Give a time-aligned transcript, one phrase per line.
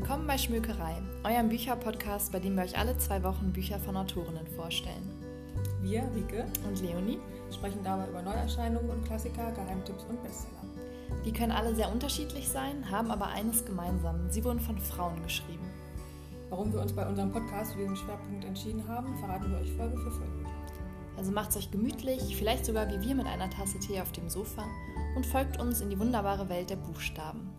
[0.00, 4.46] Willkommen bei Schmökerei, eurem Bücherpodcast, bei dem wir euch alle zwei Wochen Bücher von Autorinnen
[4.56, 5.10] vorstellen.
[5.82, 7.18] Wir, Rike und Leonie,
[7.52, 10.64] sprechen dabei über Neuerscheinungen und Klassiker, Geheimtipps und Bestseller.
[11.26, 14.30] Die können alle sehr unterschiedlich sein, haben aber eines gemeinsam.
[14.30, 15.68] Sie wurden von Frauen geschrieben.
[16.48, 19.98] Warum wir uns bei unserem Podcast für diesen Schwerpunkt entschieden haben, verraten wir euch Folge
[19.98, 20.46] für Folge.
[21.18, 24.64] Also macht's euch gemütlich, vielleicht sogar wie wir mit einer Tasse Tee auf dem Sofa
[25.14, 27.49] und folgt uns in die wunderbare Welt der Buchstaben.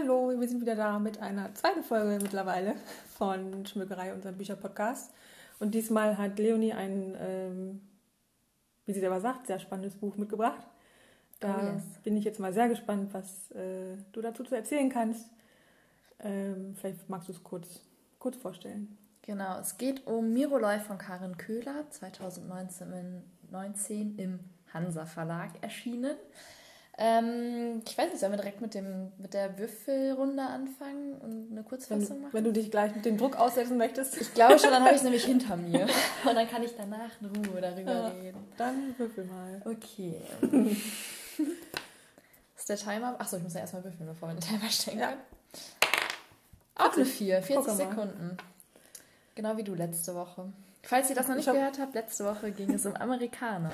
[0.00, 2.74] Hallo, wir sind wieder da mit einer zweiten Folge mittlerweile
[3.18, 5.12] von Schmückerei, unserem Bücherpodcast.
[5.58, 7.80] Und diesmal hat Leonie ein, ähm,
[8.86, 10.64] wie sie selber sagt, sehr spannendes Buch mitgebracht.
[11.40, 11.82] Da oh yes.
[12.02, 15.28] bin ich jetzt mal sehr gespannt, was äh, du dazu zu erzählen kannst.
[16.20, 17.80] Ähm, vielleicht magst du es kurz,
[18.18, 18.96] kurz vorstellen.
[19.22, 24.38] Genau, es geht um Miroloi von Karin Köhler, 2019 im
[24.72, 26.16] Hansa Verlag erschienen.
[27.02, 31.62] Ähm, ich weiß nicht, sollen wir direkt mit, dem, mit der Würfelrunde anfangen und eine
[31.62, 32.32] Kurzfassung wenn, machen?
[32.34, 34.20] Wenn du dich gleich mit dem Druck aussetzen möchtest.
[34.20, 35.86] Ich glaube schon, dann habe ich es nämlich hinter mir.
[36.28, 38.44] Und dann kann ich danach in Ruhe darüber ja, reden.
[38.58, 39.62] Dann würfel mal.
[39.64, 40.20] Okay.
[42.58, 43.14] ist der Timer?
[43.18, 45.14] Achso, ich muss ja erstmal würfeln, bevor wir den Timer stellen ja.
[46.74, 48.36] Auch eine 4, 40 Sekunden.
[49.34, 50.52] Genau wie du letzte Woche.
[50.82, 51.54] Falls ihr das noch nicht hab...
[51.54, 53.72] gehört habt, letzte Woche ging es um Amerikaner.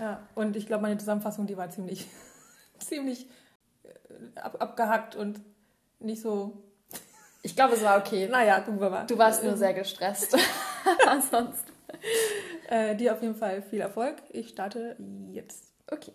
[0.00, 2.08] Ja, und ich glaube, meine Zusammenfassung, die war ziemlich
[2.90, 3.26] ziemlich
[3.84, 5.40] äh, ab, abgehackt und
[5.98, 6.62] nicht so.
[7.42, 8.28] Ich glaube, es war okay.
[8.28, 9.06] Naja, gucken wir mal.
[9.06, 10.36] Du warst nur sehr gestresst.
[11.06, 11.72] Ansonsten.
[12.68, 14.16] Äh, dir auf jeden Fall viel Erfolg.
[14.30, 14.96] Ich starte
[15.32, 15.72] jetzt.
[15.90, 16.12] Okay.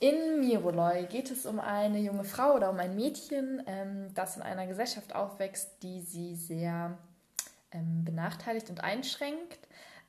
[0.00, 4.42] In Miroloi geht es um eine junge Frau oder um ein Mädchen, ähm, das in
[4.42, 6.98] einer Gesellschaft aufwächst, die sie sehr
[7.70, 9.58] ähm, benachteiligt und einschränkt.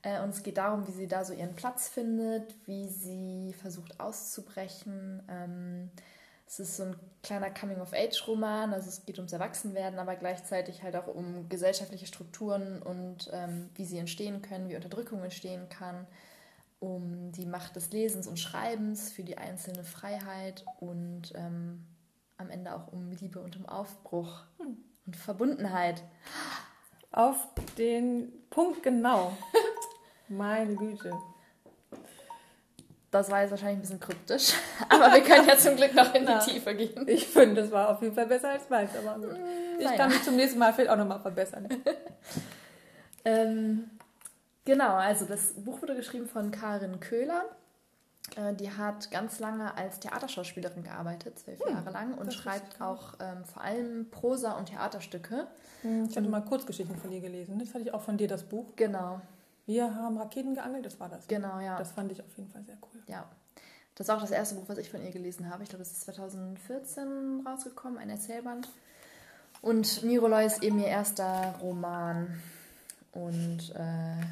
[0.03, 3.99] Äh, und es geht darum, wie sie da so ihren Platz findet, wie sie versucht
[3.99, 5.23] auszubrechen.
[5.29, 5.89] Ähm,
[6.45, 11.07] es ist so ein kleiner Coming-of-Age-Roman, also es geht ums Erwachsenwerden, aber gleichzeitig halt auch
[11.07, 16.05] um gesellschaftliche Strukturen und ähm, wie sie entstehen können, wie Unterdrückung entstehen kann,
[16.79, 21.87] um die Macht des Lesens und Schreibens für die einzelne Freiheit und ähm,
[22.37, 24.77] am Ende auch um Liebe und um Aufbruch hm.
[25.05, 26.03] und Verbundenheit.
[27.11, 27.47] Auf
[27.77, 29.35] den Punkt genau.
[30.27, 31.11] Meine Güte.
[33.13, 34.53] Das war jetzt wahrscheinlich ein bisschen kryptisch,
[34.89, 37.07] aber wir können ja zum Glück noch in die Tiefe gehen.
[37.07, 39.37] Ich finde, das war auf jeden Fall besser als meins, aber gut.
[39.77, 39.97] Ich naja.
[39.97, 41.69] kann mich zum nächsten Mal vielleicht auch nochmal verbessern.
[43.25, 43.91] ähm,
[44.65, 47.43] genau, also das Buch wurde geschrieben von Karin Köhler.
[48.35, 53.13] Äh, die hat ganz lange als Theaterschauspielerin gearbeitet, zwölf hm, Jahre lang, und schreibt auch
[53.19, 55.45] ähm, vor allem Prosa und Theaterstücke.
[55.83, 57.59] Hm, ich hatte mal Kurzgeschichten von ihr gelesen.
[57.59, 58.75] Das hatte ich auch von dir, das Buch.
[58.75, 59.21] Genau.
[59.65, 61.27] Wir haben Raketen geangelt, das war das.
[61.27, 61.77] Genau, ja.
[61.77, 63.01] Das fand ich auf jeden Fall sehr cool.
[63.07, 63.29] Ja.
[63.95, 65.63] Das ist auch das erste Buch, was ich von ihr gelesen habe.
[65.63, 68.67] Ich glaube, es ist 2014 rausgekommen, ein Erzählband.
[69.61, 72.41] Und Miroloi ist eben ihr erster Roman.
[73.13, 74.25] Und äh,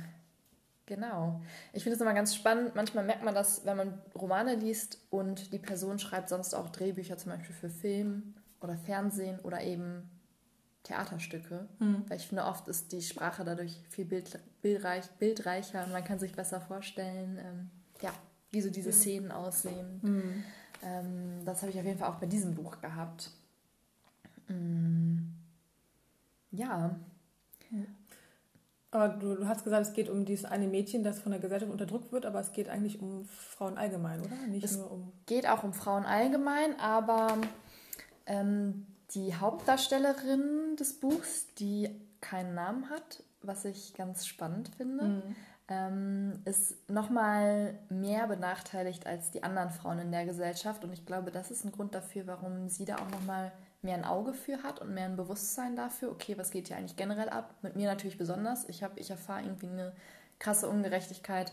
[0.87, 1.39] genau.
[1.73, 2.75] Ich finde es immer ganz spannend.
[2.75, 7.17] Manchmal merkt man das, wenn man Romane liest und die Person schreibt sonst auch Drehbücher,
[7.17, 10.09] zum Beispiel für Film oder Fernsehen oder eben
[10.83, 12.03] Theaterstücke, mhm.
[12.07, 16.19] weil ich finde, oft ist die Sprache dadurch viel bild, bildreich, bildreicher und man kann
[16.19, 17.69] sich besser vorstellen, ähm,
[18.01, 18.11] ja,
[18.51, 19.99] wie so diese Szenen aussehen.
[20.01, 20.43] Mhm.
[20.83, 23.29] Ähm, das habe ich auf jeden Fall auch bei diesem Buch gehabt.
[24.47, 25.33] Mhm.
[26.51, 26.95] Ja.
[28.89, 31.71] Aber du, du, hast gesagt, es geht um dieses eine Mädchen, das von der Gesellschaft
[31.71, 34.35] unterdrückt wird, aber es geht eigentlich um Frauen allgemein, oder?
[34.49, 35.13] Nicht es nur um.
[35.27, 37.37] geht auch um Frauen allgemein, aber
[38.25, 41.89] ähm, die Hauptdarstellerin des Buchs, die
[42.21, 45.35] keinen Namen hat, was ich ganz spannend finde, mhm.
[45.67, 50.83] ähm, ist nochmal mehr benachteiligt als die anderen Frauen in der Gesellschaft.
[50.83, 53.51] Und ich glaube, das ist ein Grund dafür, warum sie da auch nochmal
[53.81, 56.97] mehr ein Auge für hat und mehr ein Bewusstsein dafür, okay, was geht hier eigentlich
[56.97, 57.55] generell ab?
[57.63, 58.69] Mit mir natürlich besonders.
[58.69, 59.93] Ich, ich erfahre irgendwie eine
[60.37, 61.51] krasse Ungerechtigkeit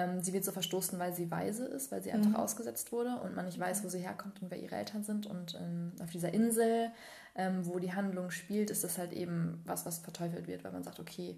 [0.00, 2.36] ähm, sie wird so verstoßen, weil sie weise ist, weil sie einfach mhm.
[2.36, 5.26] ausgesetzt wurde und man nicht weiß, wo sie herkommt und wer ihre Eltern sind.
[5.26, 6.90] Und ähm, auf dieser Insel,
[7.34, 10.82] ähm, wo die Handlung spielt, ist das halt eben was, was verteufelt wird, weil man
[10.82, 11.36] sagt, okay,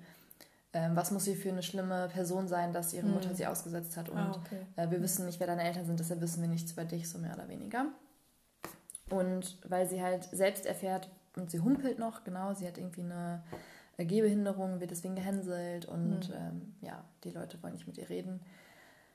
[0.72, 3.34] ähm, was muss sie für eine schlimme Person sein, dass ihre Mutter mhm.
[3.34, 4.66] sie ausgesetzt hat und ah, okay.
[4.76, 7.18] äh, wir wissen nicht, wer deine Eltern sind, deshalb wissen wir nichts über dich, so
[7.18, 7.86] mehr oder weniger.
[9.10, 13.42] Und weil sie halt selbst erfährt und sie humpelt noch, genau, sie hat irgendwie eine
[14.06, 16.34] Gehbehinderung, wird deswegen gehänselt und mhm.
[16.34, 18.40] ähm, ja, die Leute wollen nicht mit ihr reden.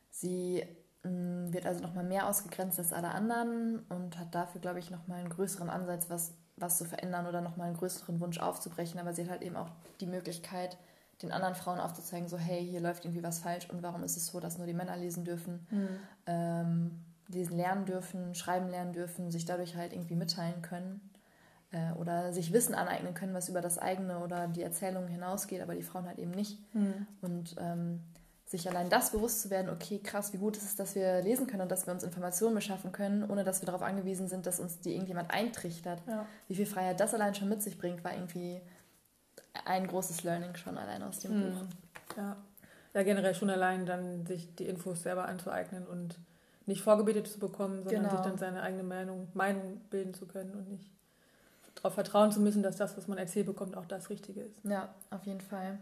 [0.10, 0.64] Sie
[1.04, 4.92] mh, mm, wird also nochmal mehr ausgegrenzt als alle anderen und hat dafür, glaube ich,
[4.92, 9.00] nochmal einen größeren Ansatz, was, was zu verändern oder nochmal einen größeren Wunsch aufzubrechen.
[9.00, 9.70] Aber sie hat halt eben auch
[10.00, 10.78] die Möglichkeit,
[11.22, 14.28] den anderen Frauen aufzuzeigen, so hey, hier läuft irgendwie was falsch und warum ist es
[14.28, 15.66] so, dass nur die Männer lesen dürfen.
[15.72, 15.90] Mhm.
[16.28, 16.92] Ähm,
[17.28, 21.17] lesen lernen dürfen, schreiben lernen dürfen, sich dadurch halt irgendwie mitteilen können äh,
[22.00, 25.84] oder sich Wissen aneignen können, was über das eigene oder die Erzählung hinausgeht, aber die
[25.84, 26.58] Frauen halt eben nicht.
[26.74, 27.08] Mhm.
[27.22, 28.00] Und ähm,
[28.46, 31.48] sich allein das bewusst zu werden, okay, krass, wie gut ist es, dass wir lesen
[31.48, 34.62] können und dass wir uns Informationen beschaffen können, ohne dass wir darauf angewiesen sind, dass
[34.62, 36.02] uns die irgendjemand eintrichtert.
[36.08, 36.26] Ja.
[36.48, 38.62] Wie viel Freiheit das allein schon mit sich bringt, war irgendwie
[39.66, 41.52] ein großes Learning schon allein aus dem mhm.
[41.52, 41.66] Buch.
[42.16, 42.38] Ja.
[42.94, 46.18] ja, generell schon allein dann sich die Infos selber anzueignen und
[46.66, 48.16] nicht vorgebetet zu bekommen, sondern genau.
[48.16, 50.90] sich dann seine eigene Meinung, Meinung bilden zu können und nicht
[51.88, 54.60] darauf vertrauen zu müssen, dass das, was man erzählt bekommt, auch das Richtige ist.
[54.64, 55.80] Ja, auf jeden Fall.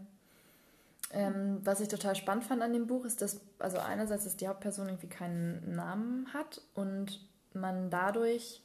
[1.12, 4.48] Ähm, was ich total spannend fand an dem Buch ist, dass, also einerseits, dass die
[4.48, 7.20] Hauptperson irgendwie keinen Namen hat und
[7.52, 8.62] man dadurch,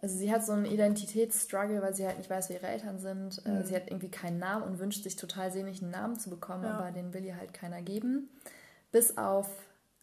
[0.00, 3.42] also sie hat so einen Identitätsstruggle, weil sie halt nicht weiß, wer ihre Eltern sind.
[3.44, 3.64] Äh, mhm.
[3.64, 6.78] Sie hat irgendwie keinen Namen und wünscht sich total sehnlich einen Namen zu bekommen, ja.
[6.78, 8.28] aber den will ihr halt keiner geben.
[8.90, 9.48] Bis auf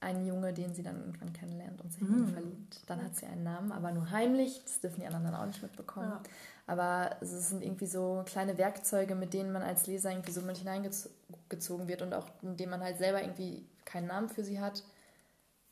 [0.06, 2.34] einen Junge, den sie dann irgendwann kennenlernt und sich in ihn mhm.
[2.34, 2.82] verliebt.
[2.88, 4.62] Dann hat sie einen Namen, aber nur heimlich.
[4.64, 6.10] Das dürfen die anderen dann auch nicht mitbekommen.
[6.10, 6.22] Ja.
[6.68, 10.58] Aber es sind irgendwie so kleine Werkzeuge, mit denen man als Leser irgendwie so mit
[10.58, 14.84] hineingezogen wird und auch indem man halt selber irgendwie keinen Namen für sie hat,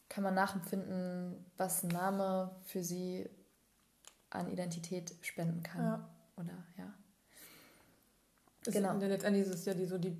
[0.10, 3.30] kann man nachempfinden, was ein Name für sie
[4.30, 5.84] an Identität spenden kann.
[5.84, 6.10] Ja.
[6.38, 6.94] Oder ja.
[8.64, 8.98] Das genau.
[8.98, 10.16] Denn letztendlich ist es ja die, so die,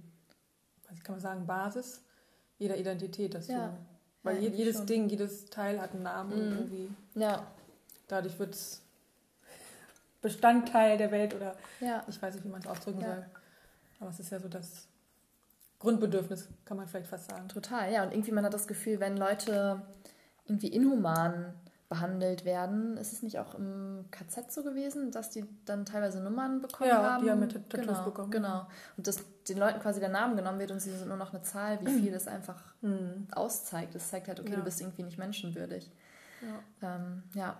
[0.90, 2.04] was kann man sagen, Basis
[2.64, 3.68] jeder Identität, dass ja.
[3.68, 3.78] du,
[4.24, 4.86] weil ja, jedes schon.
[4.88, 6.58] Ding, jedes Teil hat einen Namen mhm.
[6.58, 6.90] irgendwie.
[7.16, 7.46] Ja.
[8.08, 8.82] Dadurch wird es
[10.22, 12.04] Bestandteil der Welt oder ja.
[12.08, 13.16] ich weiß nicht, wie man es ausdrücken ja.
[13.16, 13.26] soll.
[14.00, 14.88] Aber es ist ja so das
[15.80, 17.48] Grundbedürfnis, kann man vielleicht fast sagen.
[17.50, 18.04] Total, ja.
[18.04, 19.82] Und irgendwie man hat das Gefühl, wenn Leute
[20.46, 21.54] irgendwie inhuman
[21.94, 26.60] behandelt werden, ist es nicht auch im KZ so gewesen, dass die dann teilweise Nummern
[26.60, 27.20] bekommen ja, haben?
[27.20, 28.32] Ja, die haben mit Tattoos genau, bekommen.
[28.32, 28.68] Genau.
[28.98, 29.18] Und dass
[29.48, 32.02] den Leuten quasi der Name genommen wird und sie sind nur noch eine Zahl, wie
[32.02, 33.28] viel das einfach mhm.
[33.32, 33.94] auszeigt.
[33.94, 34.56] Es zeigt halt, okay, ja.
[34.56, 35.92] du bist irgendwie nicht menschenwürdig.
[36.82, 36.96] Ja.
[36.96, 37.58] Ähm, ja.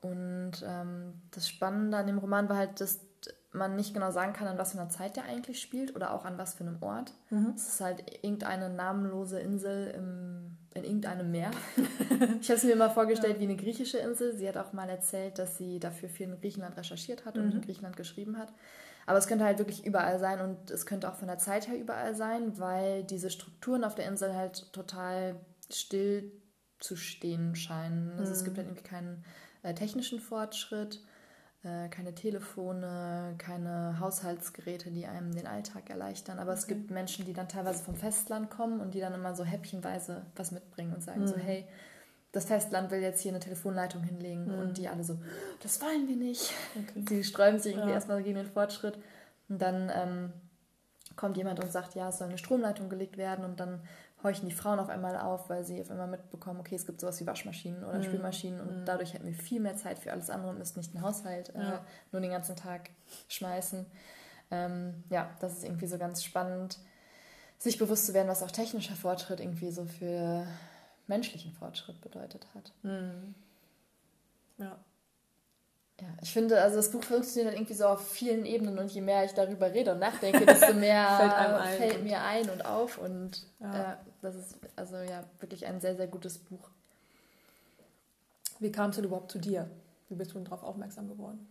[0.00, 3.00] Und ähm, das Spannende an dem Roman war halt, dass
[3.52, 6.24] man nicht genau sagen kann, an was für einer Zeit der eigentlich spielt oder auch
[6.24, 7.12] an was für einem Ort.
[7.28, 7.52] Mhm.
[7.54, 11.50] Es ist halt irgendeine namenlose Insel im, in irgendeinem Meer.
[12.40, 13.40] ich habe es mir immer vorgestellt ja.
[13.40, 14.36] wie eine griechische Insel.
[14.36, 17.52] Sie hat auch mal erzählt, dass sie dafür viel in Griechenland recherchiert hat und mhm.
[17.52, 18.52] in Griechenland geschrieben hat.
[19.06, 21.78] Aber es könnte halt wirklich überall sein und es könnte auch von der Zeit her
[21.78, 25.36] überall sein, weil diese Strukturen auf der Insel halt total
[25.70, 26.32] still
[26.78, 28.10] zu stehen scheinen.
[28.18, 28.32] Also mhm.
[28.32, 29.24] es gibt halt irgendwie keinen
[29.62, 31.00] äh, technischen Fortschritt,
[31.90, 36.40] keine Telefone, keine Haushaltsgeräte, die einem den Alltag erleichtern.
[36.40, 39.44] Aber es gibt Menschen, die dann teilweise vom Festland kommen und die dann immer so
[39.44, 41.28] häppchenweise was mitbringen und sagen mhm.
[41.28, 41.64] so, hey,
[42.32, 44.58] das Festland will jetzt hier eine Telefonleitung hinlegen mhm.
[44.58, 45.18] und die alle so,
[45.62, 46.52] das wollen wir nicht.
[46.74, 47.04] Okay.
[47.08, 47.94] Die sträuben sich irgendwie ja.
[47.94, 48.98] erstmal gegen den Fortschritt
[49.48, 50.32] und dann ähm,
[51.14, 53.80] kommt jemand und sagt, ja, es soll eine Stromleitung gelegt werden und dann
[54.22, 57.20] horchen die Frauen auf einmal auf, weil sie auf einmal mitbekommen, okay, es gibt sowas
[57.20, 58.04] wie Waschmaschinen oder mhm.
[58.04, 58.84] Spülmaschinen und mhm.
[58.84, 61.60] dadurch hätten wir viel mehr Zeit für alles andere und müssten nicht den Haushalt äh,
[61.60, 61.84] ja.
[62.12, 62.90] nur den ganzen Tag
[63.28, 63.86] schmeißen.
[64.50, 66.78] Ähm, ja, das ist irgendwie so ganz spannend,
[67.58, 70.46] sich bewusst zu werden, was auch technischer Fortschritt irgendwie so für
[71.06, 72.72] menschlichen Fortschritt bedeutet hat.
[72.82, 73.34] Mhm.
[74.58, 74.78] Ja.
[76.00, 79.00] Ja, ich finde, also das Buch funktioniert halt irgendwie so auf vielen Ebenen und je
[79.00, 83.46] mehr ich darüber rede und nachdenke, desto mehr fällt, fällt mir ein und auf und
[83.60, 83.92] ja.
[83.92, 86.70] äh, das ist also ja wirklich ein sehr, sehr gutes Buch.
[88.58, 89.68] Wie kamst du überhaupt zu dir?
[90.08, 91.48] Wie bist du darauf aufmerksam geworden?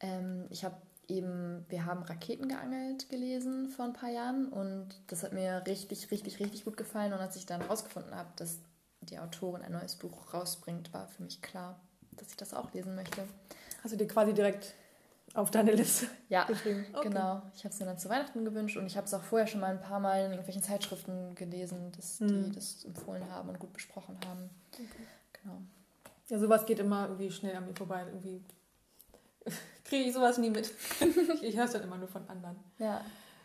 [0.00, 0.76] Ähm, ich habe
[1.08, 6.10] eben, wir haben Raketen geangelt gelesen vor ein paar Jahren und das hat mir richtig,
[6.10, 8.58] richtig, richtig gut gefallen und als ich dann herausgefunden habe, dass
[9.00, 11.78] die Autorin ein neues Buch rausbringt, war für mich klar,
[12.12, 13.22] dass ich das auch lesen möchte.
[13.84, 14.72] Hast du dir quasi direkt
[15.34, 16.86] auf deine Liste ja, geschrieben?
[16.94, 17.10] Okay.
[17.10, 17.42] Genau.
[17.54, 19.60] Ich habe es mir dann zu Weihnachten gewünscht und ich habe es auch vorher schon
[19.60, 22.44] mal ein paar Mal in irgendwelchen Zeitschriften gelesen, dass mhm.
[22.44, 24.48] die das empfohlen haben und gut besprochen haben.
[24.72, 24.86] Okay.
[25.42, 25.58] Genau.
[26.30, 28.04] Ja, sowas geht immer irgendwie schnell an mir vorbei.
[28.06, 28.42] Irgendwie
[29.84, 30.72] kriege ich sowas nie mit.
[31.42, 32.56] ich höre es dann immer nur von anderen.
[32.78, 33.02] Ja.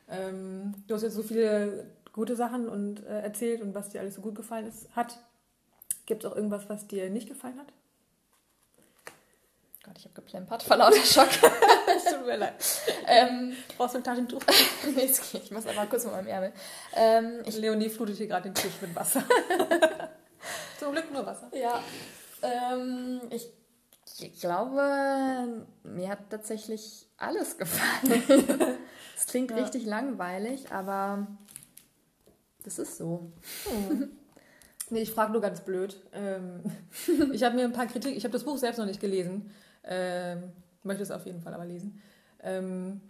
[0.08, 4.16] Ähm, du hast jetzt so viele gute Sachen und äh, erzählt und was dir alles
[4.16, 5.20] so gut gefallen ist, hat.
[6.06, 7.74] Gibt es auch irgendwas, was dir nicht gefallen hat?
[9.84, 11.30] Gott, ich habe geplempert vor lauter Schock.
[12.10, 12.56] tut mir leid.
[13.08, 14.42] Ähm, Brauchst du ein Taschentuch?
[14.96, 15.44] nee, es geht.
[15.44, 16.54] Ich muss einfach kurz mit meinem Ärmel.
[16.96, 19.24] Ähm, ich, Leonie flutet hier gerade den Tisch mit Wasser.
[20.80, 21.50] Zum Glück nur Wasser.
[21.54, 21.82] Ja.
[22.42, 23.48] Ähm, ich,
[24.20, 28.78] ich glaube, mir hat tatsächlich alles gefallen.
[29.16, 29.58] Es klingt ja.
[29.58, 31.28] richtig langweilig, aber
[32.64, 33.32] das ist so.
[33.66, 34.12] Hm.
[34.90, 35.98] Nee, ich frage nur ganz blöd.
[36.14, 36.64] Ähm,
[37.34, 39.52] ich habe mir ein paar Kritik, ich habe das Buch selbst noch nicht gelesen.
[39.90, 40.52] Ähm,
[40.84, 42.02] möchte es auf jeden Fall aber lesen.
[42.42, 43.02] Ähm,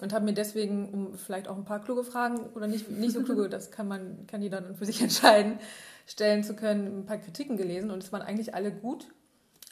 [0.00, 3.22] und habe mir deswegen, um vielleicht auch ein paar kluge Fragen oder nicht, nicht so
[3.22, 5.58] kluge, das kann man, kann jeder dann für sich entscheiden,
[6.06, 9.08] stellen zu können, ein paar Kritiken gelesen und es waren eigentlich alle gut,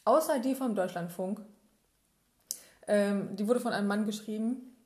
[0.05, 1.41] außer die vom Deutschlandfunk.
[2.87, 4.77] Ähm, die wurde von einem Mann geschrieben.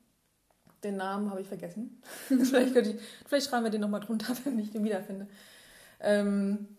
[0.83, 2.03] Den Namen habe ich vergessen.
[2.29, 5.27] vielleicht, ich, vielleicht schreiben wir den nochmal drunter, wenn ich den wiederfinde.
[6.01, 6.74] Ähm,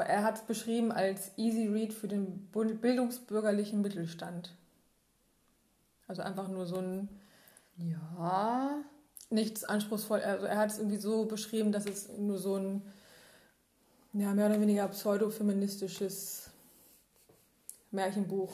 [0.00, 4.54] er hat es beschrieben als Easy Read für den bildungsbürgerlichen Mittelstand.
[6.06, 7.08] Also einfach nur so ein.
[7.76, 8.82] Ja.
[9.30, 10.20] Nichts anspruchsvoll.
[10.20, 12.82] Also er hat es irgendwie so beschrieben, dass es nur so ein
[14.12, 16.50] ja, mehr oder weniger pseudo-feministisches
[17.90, 18.52] Märchenbuch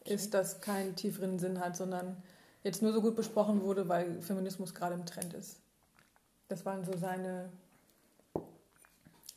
[0.00, 0.14] okay.
[0.14, 2.16] ist, das keinen tieferen Sinn hat, sondern
[2.64, 5.60] jetzt nur so gut besprochen wurde, weil Feminismus gerade im Trend ist.
[6.48, 7.50] Das waren so seine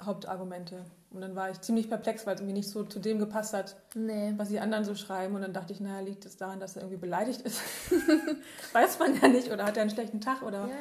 [0.05, 0.85] Hauptargumente.
[1.11, 3.75] Und dann war ich ziemlich perplex, weil es irgendwie nicht so zu dem gepasst hat,
[3.95, 4.33] nee.
[4.37, 5.35] was die anderen so schreiben.
[5.35, 7.61] Und dann dachte ich, naja, liegt es daran, dass er irgendwie beleidigt ist?
[8.73, 9.51] Weiß man ja nicht.
[9.51, 10.41] Oder hat er einen schlechten Tag?
[10.41, 10.75] Oder ja.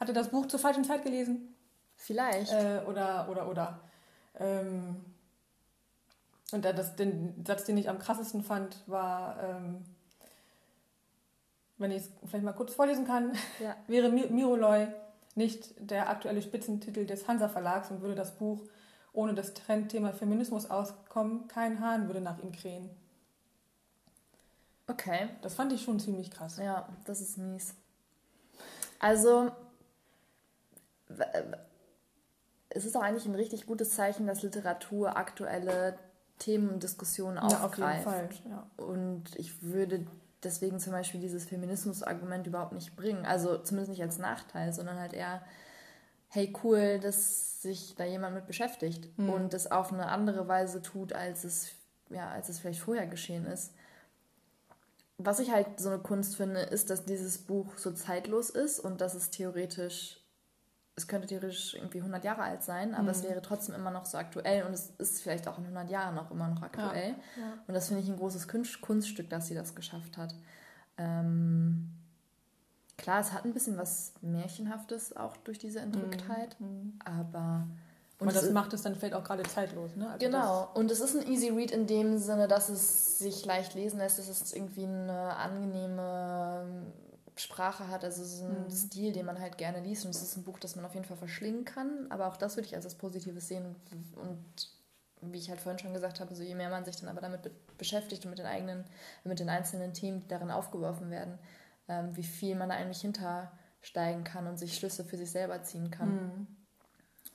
[0.00, 1.54] hat er das Buch zur falschen Zeit gelesen?
[1.94, 2.52] Vielleicht.
[2.52, 3.80] Äh, oder, oder, oder.
[4.38, 4.96] Ähm,
[6.52, 9.84] und das, den Satz, den ich am krassesten fand, war, ähm,
[11.76, 13.76] wenn ich es vielleicht mal kurz vorlesen kann, ja.
[13.86, 14.88] wäre Miroloy
[15.38, 18.60] nicht der aktuelle Spitzentitel des Hansa Verlags und würde das Buch
[19.14, 22.90] ohne das Trendthema Feminismus auskommen, kein Hahn würde nach ihm krähen.
[24.86, 25.28] Okay.
[25.42, 26.58] Das fand ich schon ziemlich krass.
[26.58, 27.74] Ja, das ist mies.
[28.98, 29.50] Also,
[32.68, 35.98] es ist auch eigentlich ein richtig gutes Zeichen, dass Literatur aktuelle
[36.38, 37.78] Themen und Diskussionen aufgreift.
[37.78, 38.50] Ja, auf jeden Fall.
[38.50, 38.84] Ja.
[38.84, 40.06] Und ich würde
[40.42, 43.24] deswegen zum Beispiel dieses Feminismus-Argument überhaupt nicht bringen.
[43.24, 45.42] Also zumindest nicht als Nachteil, sondern halt eher,
[46.28, 49.30] hey, cool, dass sich da jemand mit beschäftigt mhm.
[49.30, 51.72] und das auf eine andere Weise tut, als es,
[52.10, 53.72] ja, als es vielleicht vorher geschehen ist.
[55.16, 59.00] Was ich halt so eine Kunst finde, ist, dass dieses Buch so zeitlos ist und
[59.00, 60.20] dass es theoretisch
[60.98, 63.08] es könnte theoretisch irgendwie 100 Jahre alt sein, aber mhm.
[63.10, 66.16] es wäre trotzdem immer noch so aktuell und es ist vielleicht auch in 100 Jahren
[66.16, 67.10] noch immer noch aktuell.
[67.36, 67.52] Ja, ja.
[67.66, 70.34] Und das finde ich ein großes Kunststück, dass sie das geschafft hat.
[70.98, 71.90] Ähm,
[72.96, 76.66] klar, es hat ein bisschen was Märchenhaftes auch durch diese Entrücktheit, mhm.
[76.66, 76.98] mhm.
[77.04, 77.68] aber...
[78.20, 80.10] Und das macht es dann vielleicht auch gerade zeitlos, ne?
[80.10, 80.68] Also genau.
[80.74, 84.18] Und es ist ein Easy Read in dem Sinne, dass es sich leicht lesen lässt.
[84.18, 86.66] Es ist irgendwie eine angenehme
[87.38, 88.70] Sprache hat, also so ein mhm.
[88.70, 90.04] Stil, den man halt gerne liest.
[90.04, 92.06] Und es ist ein Buch, das man auf jeden Fall verschlingen kann.
[92.10, 93.76] Aber auch das würde ich als das Positives sehen.
[94.16, 94.70] Und
[95.20, 97.42] wie ich halt vorhin schon gesagt habe, so je mehr man sich dann aber damit
[97.42, 98.84] be beschäftigt und mit den eigenen,
[99.22, 101.38] mit den einzelnen Themen, die darin aufgeworfen werden,
[101.86, 105.92] ähm, wie viel man da eigentlich hintersteigen kann und sich Schlüsse für sich selber ziehen
[105.92, 106.08] kann.
[106.08, 106.46] Mhm.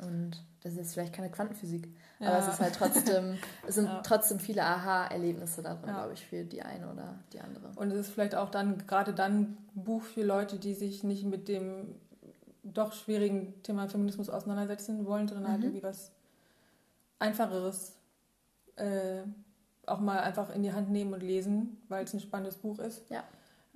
[0.03, 2.29] Und das ist jetzt vielleicht keine Quantenphysik, ja.
[2.29, 4.01] aber es ist halt trotzdem, es sind ja.
[4.01, 5.93] trotzdem viele Aha-Erlebnisse darin, ja.
[5.93, 7.71] glaube ich, für die eine oder die andere.
[7.75, 11.25] Und es ist vielleicht auch dann gerade dann ein Buch für Leute, die sich nicht
[11.25, 11.95] mit dem
[12.63, 15.63] doch schwierigen Thema Feminismus auseinandersetzen wollen, sondern halt mhm.
[15.63, 16.11] halt irgendwie was
[17.19, 17.93] Einfacheres
[18.77, 19.23] äh,
[19.85, 23.03] auch mal einfach in die Hand nehmen und lesen, weil es ein spannendes Buch ist.
[23.09, 23.23] Ja.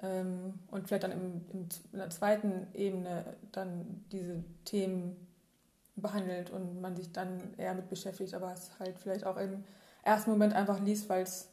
[0.02, 5.27] Ähm, und vielleicht dann im, im, in der zweiten Ebene dann diese Themen
[6.02, 9.64] behandelt und man sich dann eher mit beschäftigt, aber es halt vielleicht auch im
[10.04, 11.50] ersten Moment einfach liest, weil es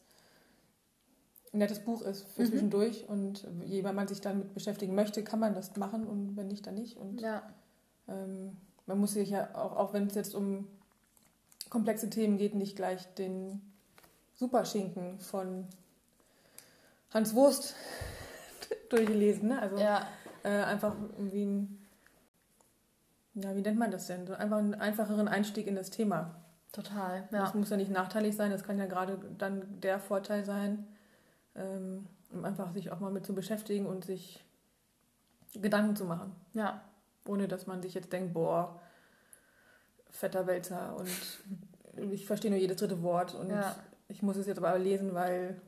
[1.52, 2.46] ein nettes Buch ist für mhm.
[2.46, 6.48] zwischendurch und je wenn man sich damit beschäftigen möchte, kann man das machen und wenn
[6.48, 6.96] nicht, dann nicht.
[6.96, 7.42] Und ja.
[8.08, 10.66] ähm, man muss sich ja auch, auch wenn es jetzt um
[11.70, 13.60] komplexe Themen geht, nicht gleich den
[14.34, 15.66] Superschinken von
[17.12, 17.74] Hans Wurst
[18.90, 19.48] durchlesen.
[19.48, 19.62] Ne?
[19.62, 20.06] Also ja.
[20.42, 21.83] äh, einfach irgendwie ein
[23.34, 24.26] ja, wie nennt man das denn?
[24.26, 26.34] So einfach einen einfacheren Einstieg in das Thema.
[26.72, 27.28] Total.
[27.30, 27.40] Ja.
[27.40, 30.86] Das muss ja nicht nachteilig sein, das kann ja gerade dann der Vorteil sein,
[31.54, 34.44] ähm, um einfach sich auch mal mit zu beschäftigen und sich
[35.54, 36.34] Gedanken zu machen.
[36.52, 36.82] Ja.
[37.26, 38.80] Ohne dass man sich jetzt denkt, boah,
[40.10, 41.10] fetter Wälzer und
[42.12, 43.74] ich verstehe nur jedes dritte Wort und ja.
[44.08, 45.60] ich muss es jetzt aber lesen, weil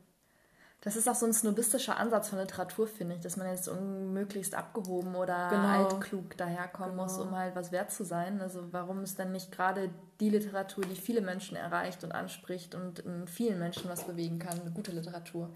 [0.86, 4.54] das ist auch so ein snobistischer Ansatz von Literatur, finde ich, dass man jetzt unmöglichst
[4.54, 5.66] abgehoben oder genau.
[5.66, 7.02] altklug daherkommen genau.
[7.02, 8.40] muss, um halt was wert zu sein.
[8.40, 9.90] Also warum ist dann nicht gerade
[10.20, 14.60] die Literatur, die viele Menschen erreicht und anspricht und in vielen Menschen was bewegen kann,
[14.60, 15.50] eine gute Literatur?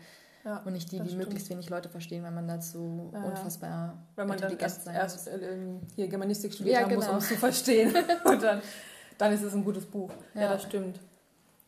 [0.45, 1.23] Ja, und nicht die, die stimmt.
[1.23, 5.79] möglichst wenig Leute verstehen, weil man dazu ja, unfassbar Wenn man dann erst, erst ähm,
[5.95, 7.03] hier Germanistik studiert ja, haben genau.
[7.03, 7.95] muss, um es zu verstehen.
[8.25, 8.61] und dann,
[9.17, 10.11] dann ist es ein gutes Buch.
[10.35, 10.99] Ja, ja das stimmt.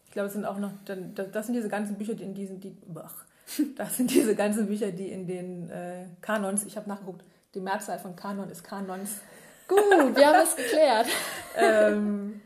[0.06, 2.76] Ich glaube, es sind auch noch, das sind diese ganzen Bücher, die in diesen, die,
[2.96, 3.24] ach,
[3.76, 7.98] Das sind diese ganzen Bücher, die in den äh, Kanons, ich habe nachgeguckt, die Mehrzahl
[7.98, 9.20] von Kanon ist Kanons.
[9.68, 9.78] Gut,
[10.16, 11.06] wir haben es geklärt.
[11.56, 12.40] ähm,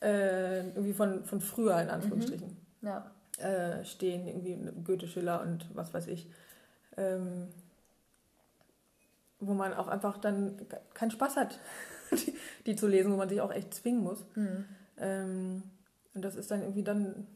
[0.00, 2.56] äh, irgendwie von, von früher, in Anführungsstrichen.
[2.80, 2.88] Mhm.
[2.88, 3.10] Ja.
[3.38, 6.26] Äh, stehen, irgendwie Goethe, Schiller und was weiß ich.
[6.96, 7.48] Ähm,
[9.40, 10.56] wo man auch einfach dann
[10.94, 11.60] keinen Spaß hat,
[12.12, 12.34] die,
[12.66, 14.24] die zu lesen, wo man sich auch echt zwingen muss.
[14.34, 14.64] Mhm.
[14.98, 15.62] Ähm,
[16.14, 17.26] und das ist dann irgendwie dann,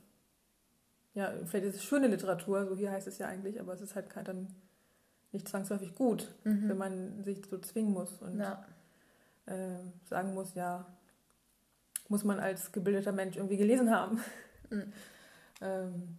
[1.14, 3.94] ja, vielleicht ist es schöne Literatur, so hier heißt es ja eigentlich, aber es ist
[3.94, 4.48] halt dann
[5.32, 6.68] nicht zwangsläufig gut, mhm.
[6.68, 8.64] wenn man sich so zwingen muss und ja.
[9.46, 10.86] äh, sagen muss, ja,
[12.08, 14.20] muss man als gebildeter Mensch irgendwie gelesen haben.
[14.70, 14.92] Mhm.
[15.60, 16.18] ähm,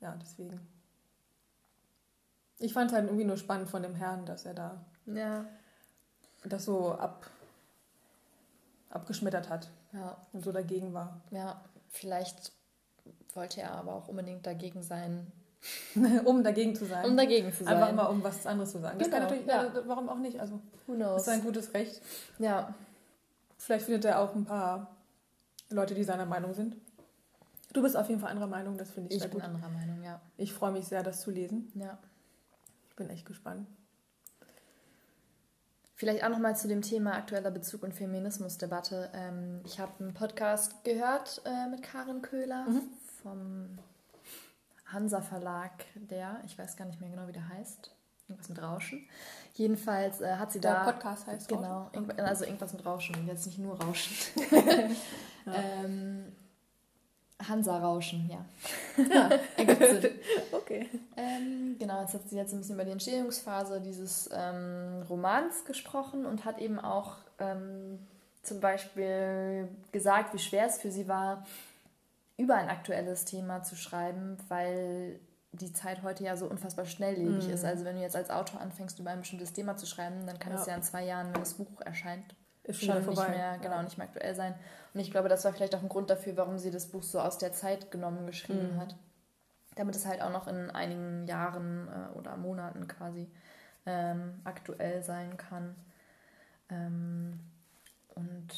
[0.00, 0.60] ja, deswegen.
[2.58, 5.46] Ich fand es halt irgendwie nur spannend von dem Herrn, dass er da ja.
[6.44, 7.30] das so ab,
[8.90, 10.16] abgeschmettert hat ja.
[10.32, 11.20] und so dagegen war.
[11.30, 12.52] Ja, vielleicht
[13.36, 15.30] wollte er aber auch unbedingt dagegen sein.
[16.24, 17.06] um dagegen zu sein.
[17.06, 17.74] Um dagegen zu sein.
[17.74, 18.98] Einfach immer um was anderes zu sagen.
[18.98, 19.26] Das genau.
[19.26, 19.72] kann natürlich, ja.
[19.86, 20.38] warum auch nicht?
[20.38, 21.12] Also, Who knows?
[21.12, 22.02] Das ist sein gutes Recht.
[22.38, 22.74] Ja.
[23.56, 24.94] Vielleicht findet er auch ein paar
[25.70, 26.76] Leute, die seiner Meinung sind.
[27.72, 29.40] Du bist auf jeden Fall anderer Meinung, das finde ich, ich sehr gut.
[29.40, 30.20] Ich bin anderer Meinung, ja.
[30.36, 31.72] Ich freue mich sehr, das zu lesen.
[31.74, 31.98] Ja.
[32.90, 33.66] Ich bin echt gespannt.
[36.04, 39.10] Vielleicht auch nochmal zu dem Thema aktueller Bezug und Feminismusdebatte.
[39.14, 42.82] Ähm, ich habe einen Podcast gehört äh, mit Karin Köhler mhm.
[43.22, 43.78] vom
[44.84, 47.90] Hansa Verlag, der, ich weiß gar nicht mehr genau, wie der heißt.
[48.28, 49.08] Irgendwas mit Rauschen.
[49.54, 50.84] Jedenfalls äh, hat sie der da.
[50.84, 52.10] Der Podcast heißt Genau, Rauschen.
[52.20, 54.42] also irgendwas mit Rauschen, jetzt nicht nur Rauschen.
[55.46, 55.54] ja.
[55.54, 56.32] ähm,
[57.48, 58.44] Hansa-Rauschen, ja.
[59.14, 59.30] Ja,
[60.52, 60.88] okay.
[61.16, 66.26] Ähm, genau, jetzt hat sie jetzt ein bisschen über die Entstehungsphase dieses ähm, Romans gesprochen
[66.26, 67.98] und hat eben auch ähm,
[68.42, 71.46] zum Beispiel gesagt, wie schwer es für sie war,
[72.36, 75.18] über ein aktuelles Thema zu schreiben, weil
[75.52, 77.50] die Zeit heute ja so unfassbar schnelllebig mm.
[77.50, 77.64] ist.
[77.64, 80.52] Also wenn du jetzt als Autor anfängst, über ein bestimmtes Thema zu schreiben, dann kann
[80.52, 80.60] ja.
[80.60, 82.34] es ja in zwei Jahren, wenn das Buch erscheint,
[82.64, 84.54] ist schon nicht mehr, genau, nicht mehr aktuell sein.
[84.92, 87.20] Und ich glaube, das war vielleicht auch ein Grund dafür, warum sie das Buch so
[87.20, 88.80] aus der Zeit genommen geschrieben mhm.
[88.80, 88.96] hat.
[89.76, 93.30] Damit es halt auch noch in einigen Jahren äh, oder Monaten quasi
[93.86, 95.74] ähm, aktuell sein kann.
[96.70, 97.40] Ähm,
[98.14, 98.48] und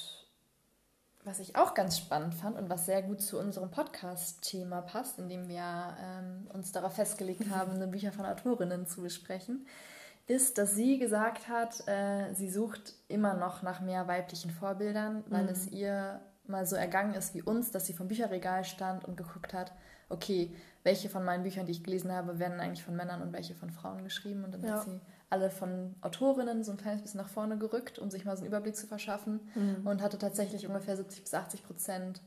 [1.24, 5.48] was ich auch ganz spannend fand und was sehr gut zu unserem Podcast-Thema passt, indem
[5.48, 9.66] wir ähm, uns darauf festgelegt haben, Bücher von Autorinnen zu besprechen,
[10.26, 15.44] ist, dass sie gesagt hat, äh, sie sucht immer noch nach mehr weiblichen Vorbildern, weil
[15.44, 15.50] mhm.
[15.50, 19.54] es ihr mal so ergangen ist wie uns, dass sie vom Bücherregal stand und geguckt
[19.54, 19.72] hat,
[20.08, 23.54] okay, welche von meinen Büchern, die ich gelesen habe, werden eigentlich von Männern und welche
[23.54, 24.44] von Frauen geschrieben.
[24.44, 24.74] Und dann ja.
[24.74, 28.36] hat sie alle von Autorinnen so ein kleines bisschen nach vorne gerückt, um sich mal
[28.36, 29.86] so einen Überblick zu verschaffen mhm.
[29.86, 32.20] und hatte tatsächlich ungefähr 70 bis 80 Prozent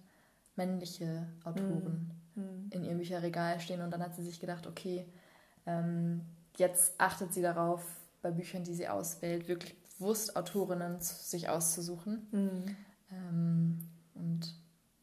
[0.56, 2.44] männliche Autoren mhm.
[2.44, 2.70] mhm.
[2.72, 3.82] in ihrem Bücherregal stehen.
[3.82, 5.06] Und dann hat sie sich gedacht, okay,
[5.66, 6.26] ähm,
[6.60, 7.84] jetzt achtet sie darauf,
[8.22, 12.28] bei Büchern, die sie auswählt, wirklich bewusst Autorinnen sich auszusuchen.
[12.32, 12.76] Mhm.
[13.12, 13.80] Ähm,
[14.14, 14.56] und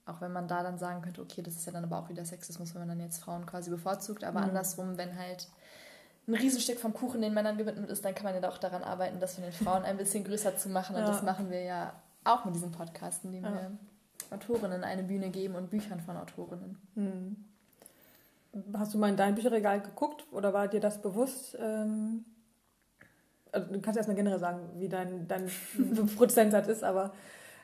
[0.04, 2.24] auch wenn man da dann sagen könnte, okay, das ist ja dann aber auch wieder
[2.24, 4.48] Sexismus, wenn man dann jetzt Frauen quasi bevorzugt, aber mhm.
[4.48, 5.48] andersrum, wenn halt
[6.28, 9.20] ein Riesenstück vom Kuchen den Männern gewidmet ist, dann kann man ja auch daran arbeiten,
[9.20, 10.96] das von den Frauen ein bisschen größer zu machen.
[10.96, 11.08] Und ja.
[11.08, 11.92] das machen wir ja
[12.24, 13.52] auch mit diesem Podcast, indem ja.
[13.52, 13.70] wir
[14.30, 16.78] Autorinnen eine Bühne geben und Büchern von Autorinnen.
[16.96, 17.36] Mhm.
[18.74, 21.56] Hast du mal in dein Bücherregal geguckt oder war dir das bewusst?
[21.60, 22.24] Ähm,
[23.52, 25.50] also du kannst erstmal generell sagen, wie dein, dein
[26.16, 27.12] Prozentsatz ist, aber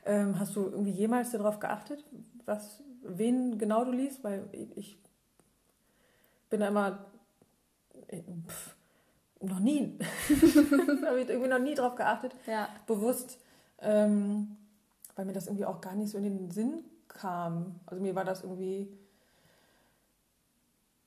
[0.04, 2.04] ähm, hast du irgendwie jemals darauf geachtet,
[2.44, 4.24] was, wen genau du liest?
[4.24, 4.98] Weil ich
[6.50, 7.06] bin da immer
[8.08, 8.76] äh, pff,
[9.40, 9.98] noch nie,
[11.06, 12.68] habe ich irgendwie noch nie drauf geachtet, ja.
[12.86, 13.38] bewusst,
[13.80, 14.56] ähm,
[15.16, 17.80] weil mir das irgendwie auch gar nicht so in den Sinn kam.
[17.86, 18.88] Also mir war das irgendwie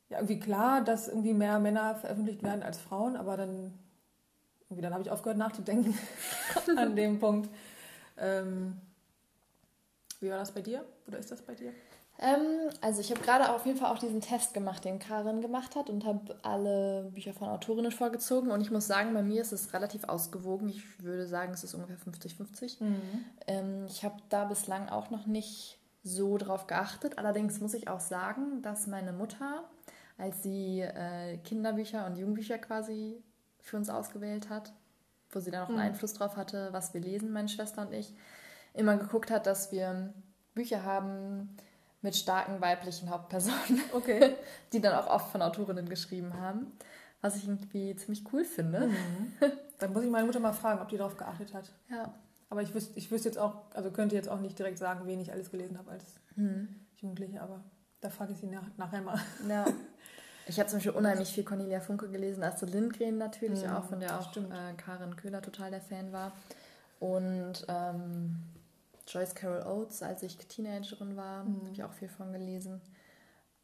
[0.10, 3.74] ja, irgendwie klar, dass irgendwie mehr Männer veröffentlicht werden als Frauen, aber dann,
[4.70, 5.98] irgendwie dann habe ich aufgehört nachzudenken
[6.78, 7.50] an dem Punkt.
[8.18, 8.80] Ähm,
[10.20, 10.86] wie war das bei dir?
[11.08, 11.74] Oder ist das bei dir?
[12.18, 15.76] Ähm, also ich habe gerade auf jeden Fall auch diesen Test gemacht, den Karin gemacht
[15.76, 18.52] hat und habe alle Bücher von Autorinnen vorgezogen.
[18.52, 20.70] Und ich muss sagen, bei mir ist es relativ ausgewogen.
[20.70, 22.84] Ich würde sagen, es ist ungefähr 50-50.
[22.84, 23.26] Mhm.
[23.48, 27.18] Ähm, ich habe da bislang auch noch nicht so drauf geachtet.
[27.18, 29.66] Allerdings muss ich auch sagen, dass meine Mutter
[30.18, 33.22] als sie äh, Kinderbücher und Jugendbücher quasi
[33.60, 34.74] für uns ausgewählt hat,
[35.32, 35.84] wo sie dann auch einen mhm.
[35.84, 38.14] Einfluss drauf hatte, was wir lesen, meine Schwester und ich,
[38.74, 40.14] immer geguckt hat, dass wir
[40.54, 41.56] Bücher haben
[42.02, 44.36] mit starken weiblichen Hauptpersonen, okay.
[44.72, 46.72] die dann auch oft von Autorinnen geschrieben haben,
[47.22, 48.88] was ich irgendwie ziemlich cool finde.
[48.88, 49.34] Mhm.
[49.80, 51.72] Dann muss ich meine Mutter mal fragen, ob die darauf geachtet hat.
[51.90, 52.14] Ja.
[52.50, 55.20] Aber ich wüsste, ich wüsste jetzt auch, also könnte jetzt auch nicht direkt sagen, wen
[55.20, 56.04] ich alles gelesen habe als
[56.36, 56.70] mhm.
[56.96, 57.64] Jugendliche, aber
[58.06, 59.20] da frage ich sie nach, nachher mal.
[59.48, 59.66] Ja.
[60.48, 64.00] Ich habe zum Beispiel unheimlich viel Cornelia Funke gelesen, Astrid Lindgren natürlich ja, auch, von
[64.00, 66.34] der auch äh, Karin Köhler total der Fan war.
[67.00, 68.44] Und ähm,
[69.08, 71.62] Joyce Carol Oates, als ich Teenagerin war, mhm.
[71.62, 72.80] habe ich auch viel von gelesen.